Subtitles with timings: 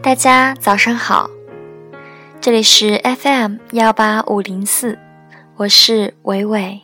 [0.00, 1.28] 大家早上好，
[2.40, 4.96] 这里是 FM 幺八五零四，
[5.56, 6.80] 我是伟伟。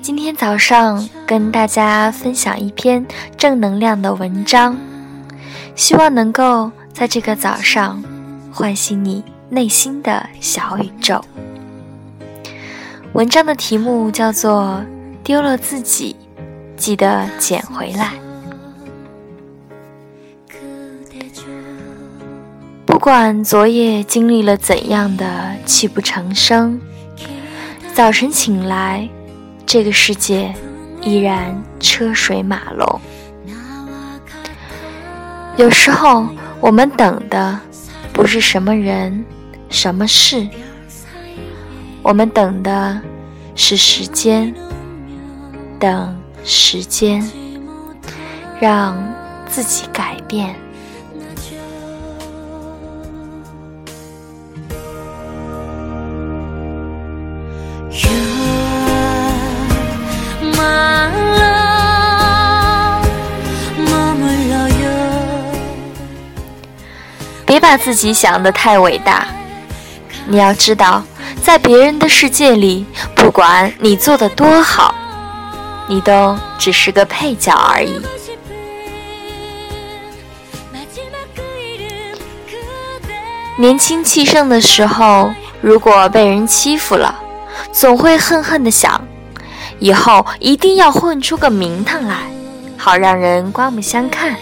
[0.00, 3.06] 今天早上跟大家分享一篇
[3.36, 4.76] 正能量的文章，
[5.76, 8.02] 希望能够在这个早上
[8.50, 11.22] 唤醒你内心的小宇宙。
[13.12, 14.82] 文章的题目叫做
[15.22, 16.16] 《丢了自己，
[16.74, 18.06] 记得捡回来》。
[23.04, 26.80] 不管昨夜经历了怎样的泣不成声，
[27.92, 29.06] 早晨醒来。
[29.66, 30.50] 这个世界
[31.02, 33.00] 依然车水马龙。
[35.58, 36.26] 有时候，
[36.62, 37.60] 我们等的
[38.10, 39.22] 不是什么人、
[39.68, 40.48] 什么事，
[42.02, 42.98] 我们等的
[43.54, 44.54] 是时间，
[45.78, 47.22] 等时间
[48.58, 48.96] 让
[49.46, 50.56] 自己改变。
[67.74, 69.26] 把自己想的太伟大。
[70.28, 71.02] 你要知道，
[71.42, 72.86] 在别人的世界里，
[73.16, 74.94] 不管你做的多好，
[75.88, 78.00] 你都只是个配角而已。
[83.56, 87.12] 年轻气盛的时候，如果被人欺负了，
[87.72, 89.04] 总会恨恨的想，
[89.80, 92.18] 以后一定要混出个名堂来，
[92.76, 94.36] 好让人刮目相看。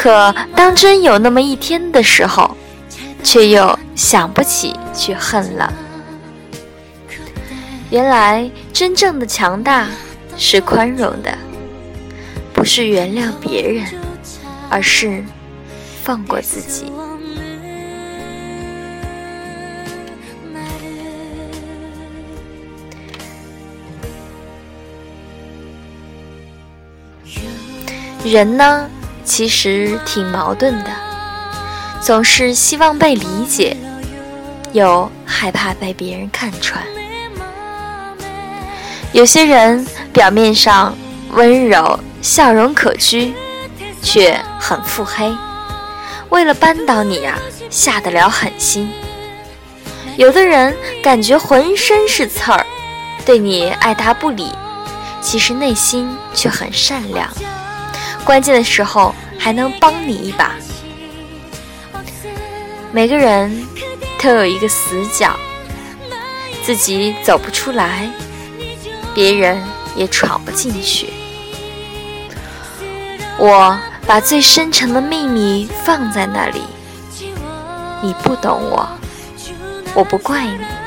[0.00, 2.56] 可当真有那么一天的时候，
[3.22, 5.70] 却又想不起去恨了。
[7.90, 9.88] 原来真正的强大
[10.38, 11.36] 是宽容的，
[12.54, 13.84] 不是原谅别人，
[14.70, 15.22] 而是
[16.02, 16.90] 放过自己。
[28.24, 28.88] 人呢？
[29.24, 30.90] 其实挺矛盾的，
[32.00, 33.76] 总是希望被理解，
[34.72, 36.82] 又害怕被别人看穿。
[39.12, 40.96] 有些人表面上
[41.32, 43.32] 温柔、笑容可掬，
[44.02, 45.32] 却很腹黑，
[46.28, 47.38] 为了扳倒你啊，
[47.70, 48.90] 下得了狠心。
[50.16, 52.66] 有的人感觉浑身是刺儿，
[53.24, 54.52] 对你爱答不理，
[55.20, 57.28] 其实内心却很善良。
[58.24, 60.54] 关键的时候还能帮你一把。
[62.92, 63.66] 每个人
[64.20, 65.34] 都有一个死角，
[66.62, 68.10] 自己走不出来，
[69.14, 69.62] 别人
[69.94, 71.12] 也闯不进去。
[73.38, 76.62] 我把最深沉的秘密放在那里，
[78.02, 78.88] 你不懂我，
[79.94, 80.79] 我不怪你。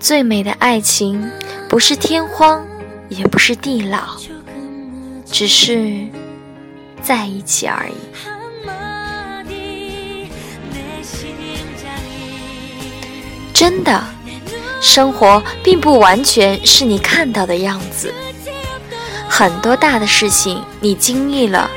[0.00, 1.30] 最美的爱情，
[1.68, 2.64] 不是天荒，
[3.08, 4.16] 也不是地老，
[5.24, 6.06] 只是
[7.02, 7.94] 在一起而已。
[13.54, 14.04] 真的，
[14.80, 18.12] 生活并不完全是你看到的样子，
[19.28, 21.70] 很多大的事情你经历了，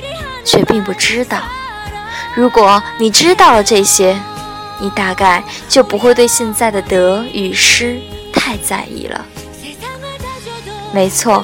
[0.44, 1.40] 却并不知道。
[2.36, 4.20] 如果你知道了这些，
[4.80, 8.00] 你大概就不会对现在的得与失
[8.34, 9.26] 太在意了。
[10.94, 11.44] 没错，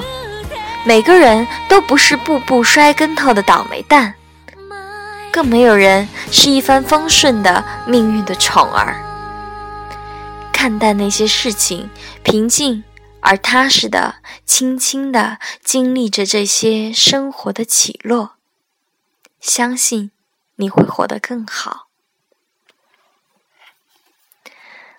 [0.84, 4.14] 每个人都不是步步摔跟头的倒霉蛋，
[5.32, 9.00] 更没有人是一帆风顺的命运的宠儿。
[10.52, 11.90] 看淡那些事情，
[12.22, 12.84] 平静
[13.20, 14.16] 而踏实的、
[14.46, 18.36] 轻轻的经历着这些生活的起落，
[19.40, 20.10] 相信
[20.56, 21.88] 你会活得更好。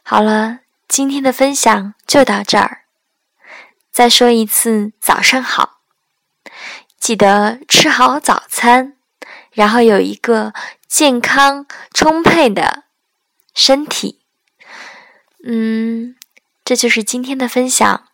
[0.07, 2.81] 好了，今天的分享就到这儿。
[3.91, 5.79] 再说一次，早上好，
[6.99, 8.95] 记得吃好早餐，
[9.51, 10.53] 然后有一个
[10.87, 12.83] 健康充沛的
[13.55, 14.21] 身体。
[15.43, 16.15] 嗯，
[16.63, 18.09] 这就是今天的分享。